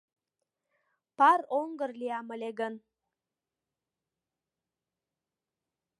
[1.17, 2.73] Пар оҥгыр лиям ыле гын